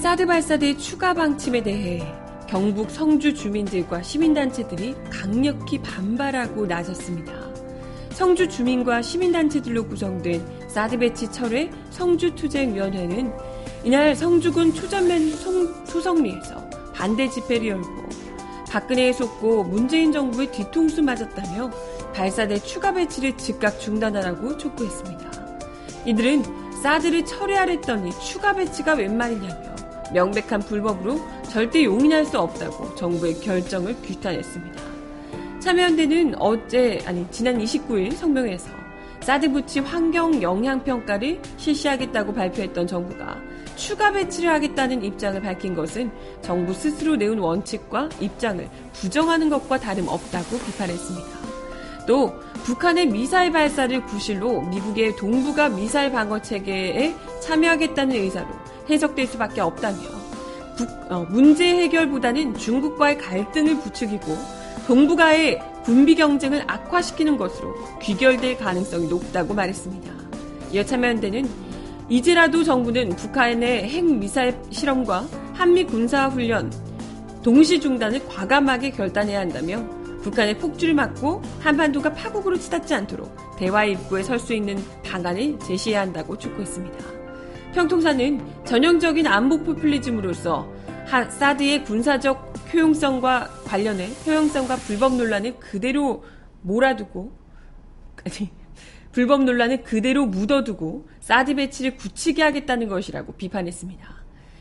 [0.07, 2.01] 사드 발사대 추가 방침에 대해
[2.49, 7.33] 경북 성주 주민들과 시민단체들이 강력히 반발하고 나섰습니다.
[8.11, 13.33] 성주 주민과 시민단체들로 구성된 사드 배치 철회 성주투쟁위원회는
[13.83, 15.29] 이날 성주군 초전면
[15.87, 18.09] 소성리에서 반대 집회를 열고
[18.71, 21.69] 박근혜에 속고 문재인 정부에 뒤통수 맞았다며
[22.15, 25.33] 발사대 추가 배치를 즉각 중단하라고 촉구했습니다.
[26.07, 26.45] 이들은
[26.81, 29.76] 사드를 철회하랬더니 추가 배치가 웬 말이냐며
[30.13, 34.83] 명백한 불법으로 절대 용인할 수 없다고 정부의 결정을 규탄했습니다.
[35.61, 38.71] 참여연대는 어제 아니 지난 29일 성명에서
[39.21, 43.37] 사드 부치 환경 영향 평가를 실시하겠다고 발표했던 정부가
[43.75, 46.11] 추가 배치를 하겠다는 입장을 밝힌 것은
[46.43, 51.27] 정부 스스로 내온 원칙과 입장을 부정하는 것과 다름없다고 비판했습니다.
[52.07, 52.33] 또
[52.65, 58.49] 북한의 미사일 발사를 구실로 미국의 동북아 미사일 방어 체계에 참여하겠다는 의사로
[58.89, 59.99] 해석될 수밖에 없다며
[60.77, 64.37] 북, 어, 문제 해결보다는 중국과의 갈등을 부추기고
[64.87, 70.13] 동북아의 군비 경쟁을 악화시키는 것으로 귀결될 가능성이 높다고 말했습니다.
[70.73, 71.49] 이어 참여연대는
[72.09, 76.73] 이제라도 정부는 북한의 핵 미사일 실험과 한미 군사 훈련
[77.43, 79.85] 동시 중단을 과감하게 결단해야 한다며
[80.23, 86.37] 북한의 폭주를 막고 한반도가 파국으로 치닫지 않도록 대화의 입구에 설 수 있는 방안을 제시해야 한다고
[86.37, 87.26] 촉구했습니다.
[87.77, 90.67] 평통사는 전형적인 안보 포퓰리즘으로서
[91.29, 96.25] 사드의 군사적 효용성과 관련해 효용성과 불법 논란을 그대로
[96.63, 97.31] 몰아두고
[98.25, 98.51] 아니
[99.13, 104.09] 불법 논란을 그대로 묻어두고 사드 배치를 굳히기 하겠다는 것이라고 비판했습니다.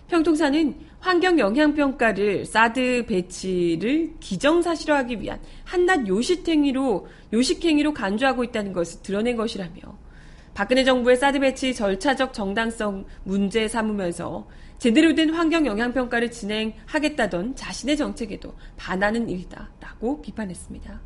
[0.10, 9.38] 평통사는 환경 영향 평가를 사드 배치를 기정사실화하기 위한 한낱 요식행위로 요식행위로 간주하고 있다는 것을 드러낸
[9.38, 10.05] 것이라며
[10.56, 17.98] 박근혜 정부의 사드 배치 절차적 정당성 문제 삼으면서 제대로 된 환경 영향 평가를 진행하겠다던 자신의
[17.98, 21.02] 정책에도 반하는 일이다라고 비판했습니다.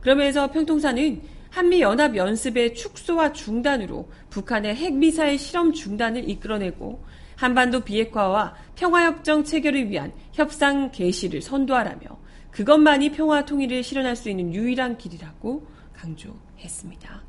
[0.00, 9.42] 그러면서 평통사는 한미 연합 연습의 축소와 중단으로 북한의 핵미사일 실험 중단을 이끌어내고 한반도 비핵화와 평화협정
[9.42, 12.06] 체결을 위한 협상 개시를 선도하라며
[12.52, 17.21] 그것만이 평화 통일을 실현할 수 있는 유일한 길이라고 강조했습니다.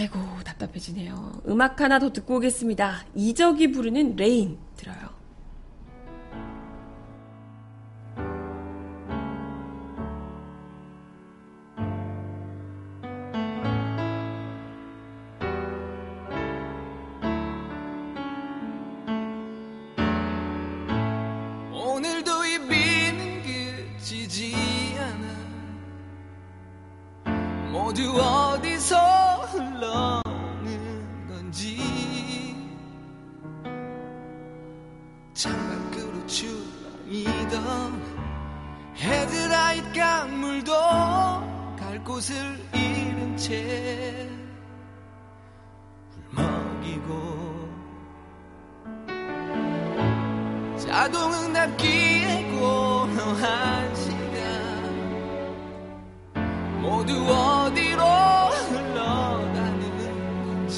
[0.00, 1.42] 아이고 답답해지네요.
[1.48, 3.04] 음악 하나 더 듣고 오겠습니다.
[3.14, 5.19] 이적이 부르는 레인 들어요.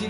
[0.03, 0.09] 없이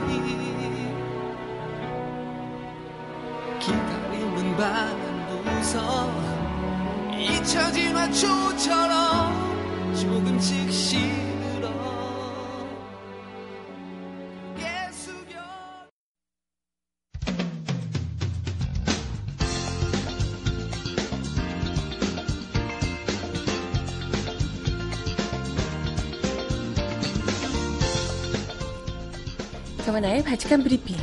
[3.60, 6.10] 기다리는 밤부서
[7.18, 11.31] 잊혀지마 초처럼 조금씩 씩
[30.02, 30.96] 정하나의 바칙한 브리핑.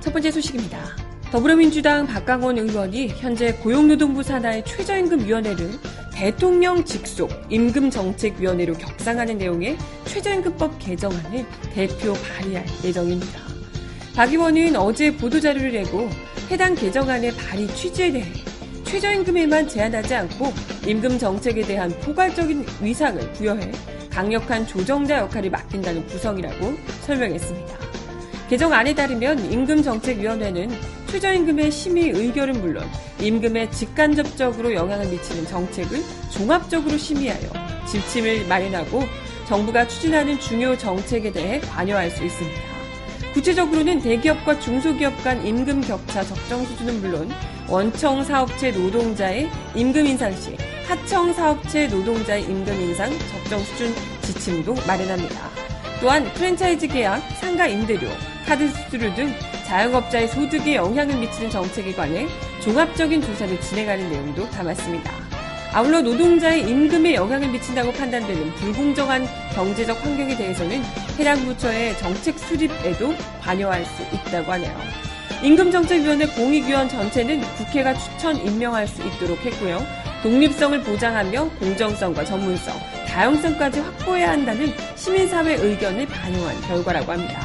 [0.00, 0.96] 첫 번째 소식입니다.
[1.30, 5.72] 더불어민주당 박강원 의원이 현재 고용노동부 산하의 최저임금위원회를
[6.12, 13.40] 대통령 직속 임금정책위원회로 격상하는 내용의 최저임금법 개정안을 대표 발의할 예정입니다.
[14.16, 16.10] 박 의원은 어제 보도자료를 내고
[16.52, 18.30] 해당 개정안의 발의 취지에 대해
[18.84, 20.52] 최저임금에만 제한하지 않고
[20.86, 23.72] 임금 정책에 대한 포괄적인 위상을 부여해
[24.10, 26.74] 강력한 조정자 역할을 맡긴다는 구성이라고
[27.06, 27.74] 설명했습니다.
[28.50, 30.68] 개정안에 따르면 임금정책위원회는
[31.06, 32.86] 최저임금의 심의 의결은 물론
[33.18, 37.48] 임금에 직간접적으로 영향을 미치는 정책을 종합적으로 심의하여
[37.86, 39.04] 지침을 마련하고
[39.48, 42.71] 정부가 추진하는 중요 정책에 대해 관여할 수 있습니다.
[43.32, 47.30] 구체적으로는 대기업과 중소기업 간 임금 격차 적정 수준은 물론
[47.68, 55.50] 원청 사업체 노동자의 임금 인상 시 하청 사업체 노동자의 임금 인상 적정 수준 지침도 마련합니다.
[56.00, 58.08] 또한 프랜차이즈 계약, 상가 임대료,
[58.44, 59.32] 카드 수수료 등
[59.66, 62.26] 자영업자의 소득에 영향을 미치는 정책에 관해
[62.60, 65.21] 종합적인 조사를 진행하는 내용도 담았습니다.
[65.74, 70.82] 아울러 노동자의 임금에 영향을 미친다고 판단되는 불공정한 경제적 환경에 대해서는
[71.18, 74.76] 해당 부처의 정책 수립에도 관여할 수 있다고 하네요.
[75.42, 79.82] 임금정책위원회 공익위원 전체는 국회가 추천 임명할 수 있도록 했고요.
[80.22, 82.76] 독립성을 보장하며 공정성과 전문성,
[83.08, 87.40] 다양성까지 확보해야 한다는 시민사회 의견을 반영한 결과라고 합니다.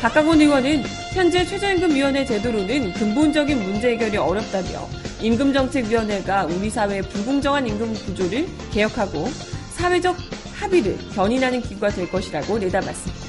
[0.00, 4.88] 박강원 의원은 현재 최저임금위원회 제도로는 근본적인 문제 해결이 어렵다며
[5.20, 9.28] 임금정책위원회가 우리 사회의 불공정한 임금 구조를 개혁하고
[9.74, 10.16] 사회적
[10.54, 13.28] 합의를 견인하는 기구가 될 것이라고 내다봤습니다.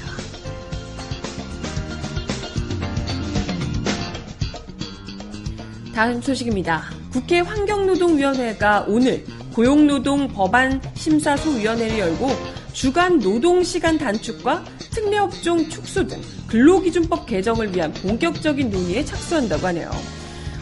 [5.94, 6.84] 다음 소식입니다.
[7.12, 12.28] 국회 환경노동위원회가 오늘 고용노동 법안 심사소위원회를 열고
[12.72, 20.19] 주간 노동시간 단축과 특례업종 축소 등 근로기준법 개정을 위한 본격적인 논의에 착수한다고 하네요.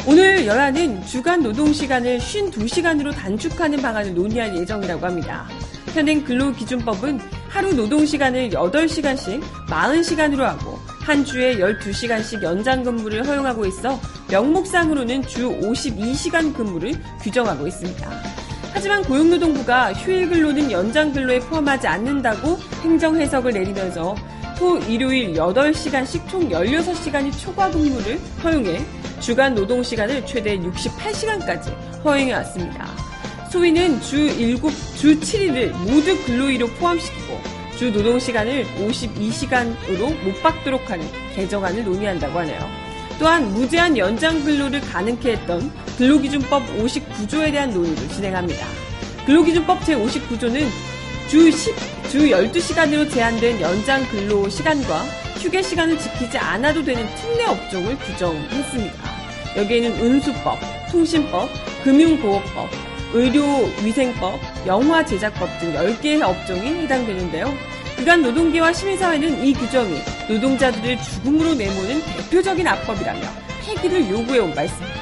[0.09, 5.47] 오늘 여야는 주간 노동시간을 52시간으로 단축하는 방안을 논의할 예정이라고 합니다.
[5.93, 15.27] 현행 근로기준법은 하루 노동시간을 8시간씩 40시간으로 하고 한 주에 12시간씩 연장 근무를 허용하고 있어 명목상으로는
[15.27, 18.11] 주 52시간 근무를 규정하고 있습니다.
[18.73, 24.17] 하지만 고용노동부가 휴일 근로는 연장 근로에 포함하지 않는다고 행정 해석을 내리면서
[24.59, 32.89] 토, 일요일 8시간씩 총 16시간이 초과 근무를 허용해 주간 노동 시간을 최대 68시간까지 허용해 왔습니다.
[33.51, 34.57] 소위는 주 7,
[34.97, 37.41] 주 7일을 모두 근로일로 포함시키고
[37.77, 42.89] 주 노동 시간을 52시간으로 못 받도록 하는 개정안을 논의한다고 하네요.
[43.19, 48.67] 또한 무제한 연장 근로를 가능케 했던 근로기준법 59조에 대한 논의를 진행합니다.
[49.27, 50.67] 근로기준법 제59조는
[51.29, 51.75] 주 10,
[52.11, 55.05] 주 12시간으로 제한된 연장 근로 시간과
[55.39, 59.19] 휴게 시간을 지키지 않아도 되는 특례 업종을 규정했습니다.
[59.57, 60.59] 여기에는 은수법,
[60.91, 61.49] 통신법,
[61.85, 62.69] 금융보호법,
[63.13, 67.55] 의료위생법, 영화제작법 등 10개의 업종이 해당되는데요.
[67.97, 73.21] 그간 노동계와 시민사회는 이 규정이 노동자들을 죽음으로 내모는 대표적인 악법이라며
[73.65, 74.99] 폐기를 요구해온 바 있습니다.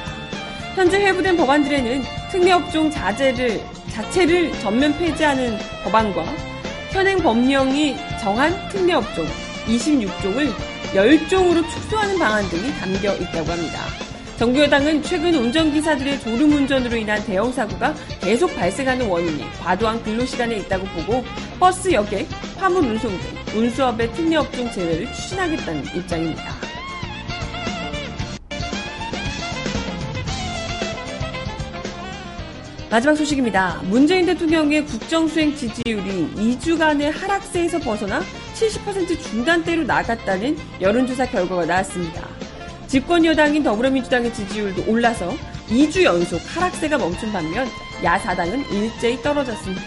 [0.75, 6.23] 현재 회부된 법안들에는 특례업종 자제를, 자체를 전면 폐지하는 법안과
[6.91, 9.25] 현행 법령이 정한 특례업종
[9.67, 10.53] 26종을
[10.93, 13.79] 10종으로 축소하는 방안 등이 담겨 있다고 합니다.
[14.37, 21.23] 정부 여당은 최근 운전기사들의 졸음운전으로 인한 대형사고가 계속 발생하는 원인이 과도한 근로시간에 있다고 보고
[21.59, 22.27] 버스 여객,
[22.57, 26.67] 화물 운송 등 운수업의 특례업종 제외를 추진하겠다는 입장입니다.
[32.89, 33.81] 마지막 소식입니다.
[33.85, 38.21] 문재인 대통령의 국정수행 지지율이 2주간의 하락세에서 벗어나
[38.57, 42.27] 70% 중간대로 나갔다는 여론조사 결과가 나왔습니다.
[42.87, 45.31] 집권 여당인 더불어민주당의 지지율도 올라서
[45.67, 47.67] 2주 연속 하락세가 멈춘 반면
[48.03, 49.83] 야사당은 일제히 떨어졌습니다.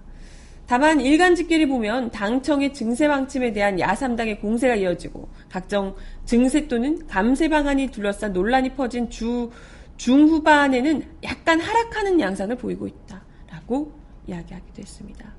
[0.66, 7.48] 다만 일간 집계를 보면 당청의 증세 방침에 대한 야삼당의 공세가 이어지고 각종 증세 또는 감세
[7.48, 9.50] 방안이 둘러싼 논란이 퍼진 주
[9.96, 13.99] 중후반에는 약간 하락하는 양상을 보이고 있다라고
[14.30, 15.32] 이야기하기도 했습니다.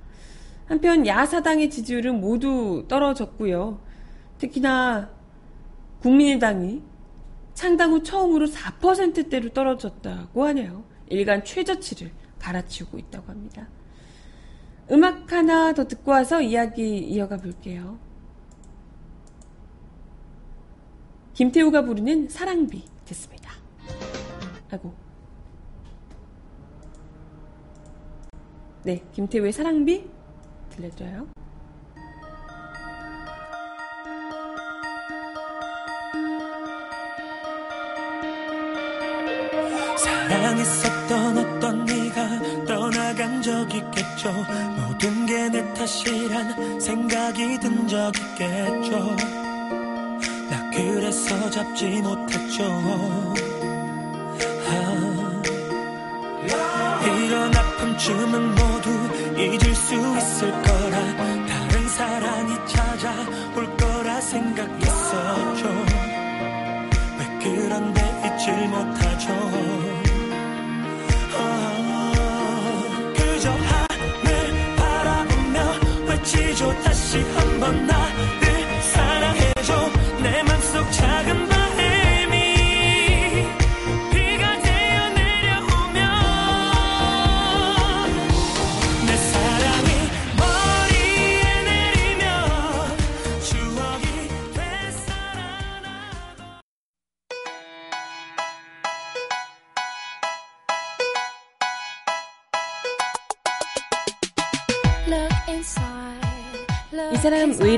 [0.67, 3.80] 한편 야사당의 지지율은 모두 떨어졌고요.
[4.38, 5.10] 특히나
[6.01, 6.82] 국민의당이
[7.54, 10.84] 창당 후 처음으로 4%대로 떨어졌다고 하네요.
[11.10, 13.67] 일간 최저치를 갈아치우고 있다고 합니다.
[14.91, 17.99] 음악 하나 더 듣고 와서 이야기 이어가 볼게요.
[21.34, 23.51] 김태우가 부르는 사랑비 듣습니다.
[24.72, 24.93] 아고.
[28.84, 30.03] 네, 김태우의 사랑비
[30.69, 31.27] 들려줘요.
[39.97, 44.32] 사랑했었던 어떤 네가 떠나간 적 있겠죠?
[44.77, 49.15] 모든 게 내 탓이란 생각이 든 적 있겠죠?
[50.49, 52.63] 나 그래서 잡지 못했죠.
[54.67, 55.41] 아,
[57.05, 58.55] 이런 아픔쯤은
[62.02, 65.68] 사랑이 찾아올 거라 생각했었죠
[67.20, 69.62] 왜 그런데 잊질 못하죠?
[76.24, 76.72] 지죠.
[76.84, 78.01] 다시 한번 나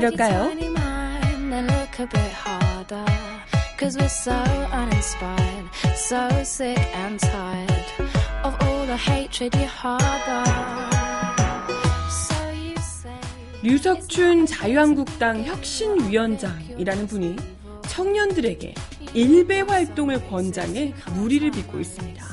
[0.04, 0.50] 이럴까요?
[3.76, 4.32] Cause we're so
[4.72, 7.84] uninspired, so sick and tired
[8.44, 10.44] of all the hatred you harbor.
[13.62, 17.36] 류석춘 자유한국당 혁신위원장이라는 분이
[17.88, 18.74] 청년들에게
[19.14, 22.24] 일배 활동을 권장해 무리를 빚고 있습니다.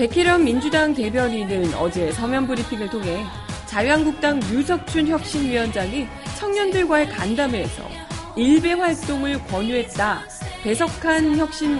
[0.00, 3.22] 백희련 민주당 대변인은 어제 서면 브리핑을 통해
[3.66, 6.06] 자유한국당 유석춘 혁신위원장이
[6.38, 7.86] 청년들과의 간담회에서
[8.34, 10.22] 일배 활동을 권유했다.
[10.62, 11.78] 배석한 혁신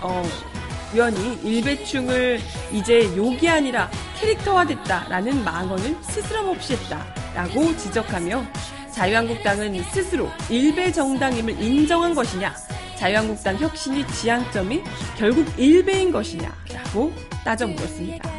[0.00, 0.22] 어,
[0.94, 2.40] 위원이 일배충을
[2.72, 8.46] 이제 욕이 아니라 캐릭터화됐다라는 망언을 스스럼없이 했다라고 지적하며
[8.92, 12.54] 자유한국당은 스스로 일배 정당임을 인정한 것이냐
[12.96, 14.82] 자유한국당 혁신이 지향점이
[15.18, 17.12] 결국 일배인 것이냐라고
[17.44, 18.30] 따져 물었습니다.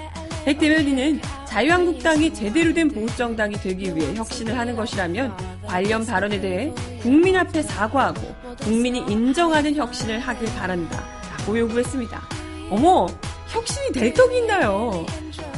[0.46, 7.38] 백 대변인은 자유한국당이 제대로 된 보수정당이 되기 위해 혁신을 하는 것이라면 관련 발언에 대해 국민
[7.38, 8.22] 앞에 사과하고
[8.62, 11.04] 국민이 인정하는 혁신을 하길 바란다.
[11.38, 12.22] 라고 요구했습니다.
[12.70, 13.08] 어머,
[13.50, 13.92] 혁신이
[14.38, 15.06] 있나요?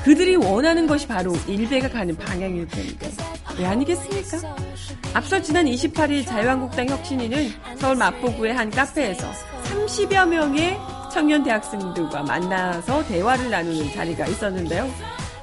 [0.04, 3.10] 그들이 원하는 것이 바로 일배가 가는 방향일 텐데.
[3.58, 4.56] 왜 아니겠습니까?
[5.14, 9.32] 앞서 지난 28일 자유한국당 혁신위는 서울 마포구의 한 카페에서
[9.64, 10.78] 30여 명의
[11.16, 14.86] 청년 대학생들과 만나서 대화를 나누는 자리가 있었는데요.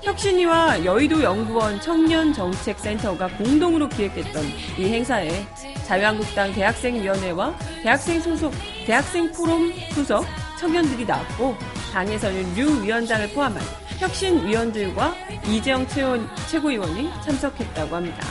[0.03, 4.45] 혁신위와 여의도 연구원 청년정책센터가 공동으로 기획했던
[4.77, 5.31] 이 행사에
[5.87, 8.53] 자유한국당 대학생위원회와 대학생 소속
[8.85, 10.27] 대학생 포럼 소속
[10.59, 11.57] 청년들이 나왔고
[11.95, 13.63] 당에서는 류 위원장을 포함한
[13.99, 15.15] 혁신위원들과
[15.49, 15.87] 이재영
[16.51, 18.27] 최고위원이 참석했다고 합니다.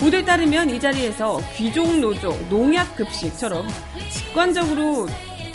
[0.00, 3.68] 보도에 따르면 이 자리에서 귀족 노조, 농약 급식처럼
[4.10, 5.06] 직관적으로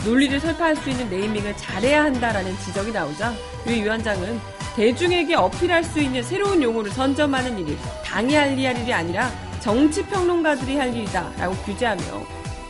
[0.06, 3.34] 논리를 설파할 수 있는 네이밍을 잘해야 한다라는 지적이 나오자
[3.68, 4.40] 유 위원장은
[4.76, 9.30] 대중에게 어필할 수 있는 새로운 용어를 선점하는 일이 당이 할 일이 아니라
[9.62, 12.04] 정치 평론가들이 할 일이다라고 규제하며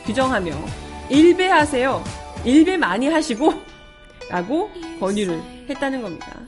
[0.05, 0.51] 규정하며
[1.09, 2.03] 일배하세요.
[2.45, 3.53] 일배 많이 하시고
[4.29, 4.69] 라고
[4.99, 6.39] 권유를 했다는 겁니다.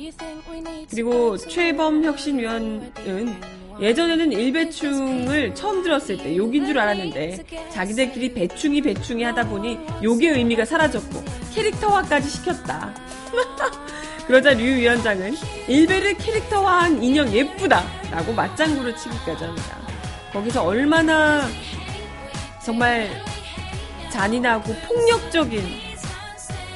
[0.90, 2.94] 그리고 최범 혁신위원은
[3.80, 10.66] 예전에는 일배충을 처음 들었을 때 욕인 줄 알았는데 자기들끼리 배충이 배충이 하다 보니 욕의 의미가
[10.66, 11.24] 사라졌고
[11.54, 12.94] 캐릭터화까지 시켰다.
[14.28, 15.36] 그러자 류 위원장은
[15.68, 19.78] 일배를 캐릭터화한 인형 예쁘다 라고 맞장구를 치기까지 합니다.
[20.32, 21.48] 거기서 얼마나
[22.64, 23.10] 정말
[24.10, 25.62] 잔인하고 폭력적인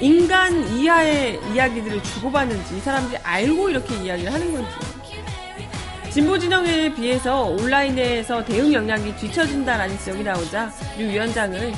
[0.01, 4.88] 인간 이하의 이야기들을 주고받는지 이 사람들이 알고 이렇게 이야기를 하는 건지
[6.11, 11.71] 진보 진영에 비해서 온라인에서 대응 역량이 뒤처진다라는 지적이 나오자 류 위원장은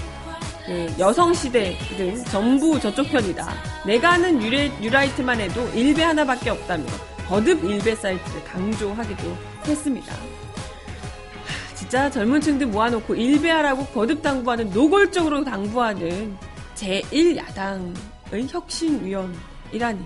[0.66, 3.54] 그 여성 시대 등 전부 저쪽 편이다.
[3.86, 6.86] 내가 아는 유레, 유라이트만 해도 일배 하나밖에 없다며
[7.28, 10.14] 거듭 일배 사이트를 강조하기도 했습니다.
[10.14, 16.38] 하, 진짜 젊은 층들 모아놓고 일배하라고 거듭 당부하는 노골적으로 당부하는
[16.76, 20.00] 제1야당의 혁신위원이라니.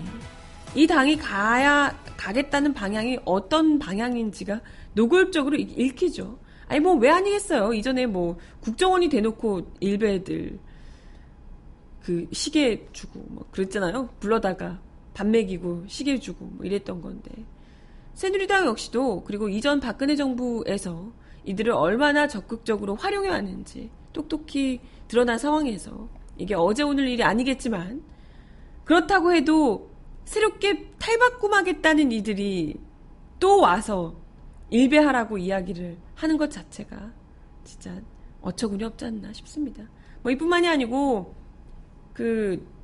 [0.74, 4.60] 이 당이 가야 가겠다는 방향이 어떤 방향인지가
[4.94, 6.38] 노골적으로 읽히죠.
[6.68, 7.72] 아니 뭐 왜 아니겠어요.
[7.74, 10.58] 이전에 뭐 국정원이 대놓고 일베들
[12.02, 14.08] 그 시계 주고 뭐 그랬잖아요.
[14.20, 14.80] 불러다가
[15.14, 17.30] 밥 먹이고 시계 주고 뭐 이랬던 건데.
[18.14, 21.12] 새누리당 역시도 그리고 이전 박근혜 정부에서
[21.44, 26.08] 이들을 얼마나 적극적으로 활용해 왔는지 똑똑히 드러난 상황에서
[26.38, 28.02] 이게 어제 오늘 일이 아니겠지만
[28.84, 29.90] 그렇다고 해도
[30.26, 32.78] 새롭게 탈바꿈하겠다는 이들이
[33.40, 34.14] 또 와서
[34.68, 37.12] 일배하라고 이야기를 하는 것 자체가
[37.64, 38.00] 진짜
[38.42, 39.82] 어처구니 없지 않나 싶습니다.
[40.22, 41.34] 뭐 이뿐만이 아니고
[42.12, 42.76] 그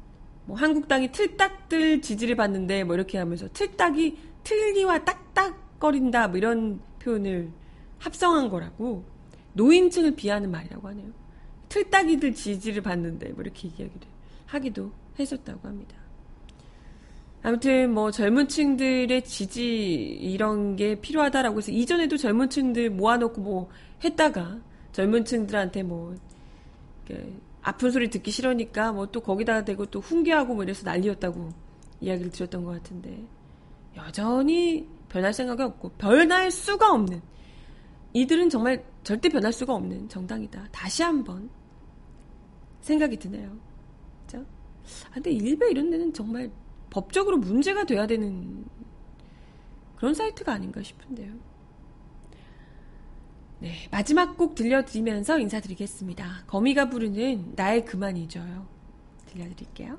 [0.44, 7.50] 뭐 한국당이 틀딱들 지지를 받는데 뭐 이렇게 하면서 틀딱이 틀니와 딱딱거린다 뭐 이런 표현을
[7.98, 9.04] 합성한 거라고
[9.52, 11.10] 노인층을 비하는 말이라고 하네요.
[11.68, 14.08] 틀딱이들 지지를 받는데 뭐 이렇게 이야기를
[14.46, 15.96] 하기도 했었다고 합니다.
[17.42, 19.64] 아무튼 뭐 젊은 층들의 지지
[20.20, 23.68] 이런 게 필요하다라고 해서 이전에도 젊은 층들 모아놓고 뭐
[24.04, 24.60] 했다가
[24.92, 26.14] 젊은 층들한테 뭐
[27.62, 31.50] 아픈 소리 듣기 싫으니까 뭐 또 거기다 대고 또 훈계하고 뭐 이래서 난리였다고
[32.00, 33.24] 이야기를 드렸던 것 같은데
[33.96, 37.20] 여전히 변할 생각이 없고 변할 수가 없는
[38.14, 40.68] 이들은 정말 절대 변할 수가 없는 정당이다.
[40.70, 41.50] 다시 한번
[42.80, 43.56] 생각이 드네요.
[44.26, 44.44] 그죠?
[45.10, 46.50] 아, 근데 일베 이런 데는 정말
[46.92, 48.66] 법적으로 문제가 돼야 되는
[49.96, 51.32] 그런 사이트가 아닌가 싶은데요.
[53.60, 56.44] 네, 마지막 곡 들려드리면서 인사드리겠습니다.
[56.46, 58.66] 거미가 부르는 나의 그만 잊어요.
[59.26, 59.98] 들려드릴게요.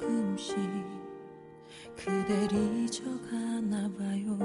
[0.00, 0.56] 조금씩
[1.94, 4.38] 그댈 잊어가나 봐요.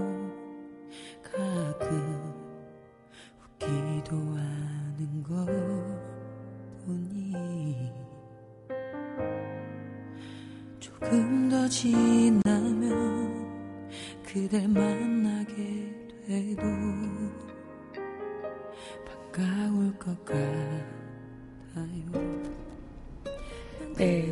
[1.23, 2.33] 가끔
[3.41, 5.45] 웃기도 하는 것
[6.85, 7.91] 보니
[10.79, 13.45] 조금 더 지나면
[14.23, 15.93] 그댈 만나게
[16.27, 16.63] 돼도
[19.31, 20.84] 반가울 것 같아.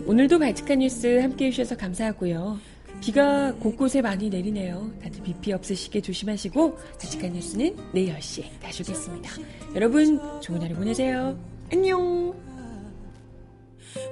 [0.06, 2.60] 오늘도 발칙한 뉴스 함께 해 주셔서 감사하고요.
[3.00, 4.92] 비가 곳곳에 많이 내리네요.
[5.02, 9.32] 다들 비피 없으시게 조심하시고 발칙한 뉴스는 내일 10시에 다시 오겠습니다.
[9.76, 11.38] 여러분 좋은 하루 보내세요.
[11.72, 12.34] 안녕.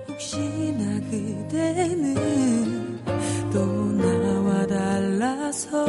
[0.08, 2.16] 혹시나 그대는
[3.52, 5.86] 또 나와 달라서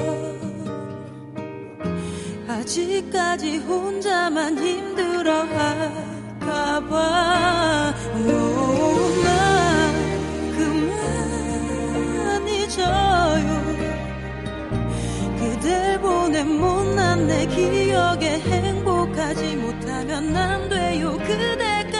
[2.48, 5.44] 아직까지 혼자만 힘들어
[6.40, 7.94] 할까봐
[12.72, 13.62] 잊어요.
[15.38, 21.18] 그댈 보낸 못난 내 기억에 행복하지 못하면 안 돼요.
[21.18, 21.90] 그대